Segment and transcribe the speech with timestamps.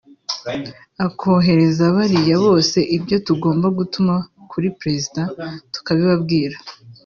[1.05, 4.13] akohereza bariya bose ibyo tugomba gutuma
[4.51, 5.23] kuri peresida
[5.73, 6.57] tukabibabwira